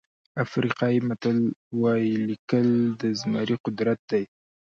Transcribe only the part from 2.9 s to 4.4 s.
د زمري قدرت دی.